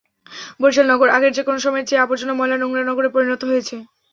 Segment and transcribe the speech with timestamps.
[0.61, 3.75] বরিশাল নগর আগের যেকোনো সময়ের চেয়ে আবর্জনা, ময়লা, নোংরা নগরে পরিণত হয়েছে।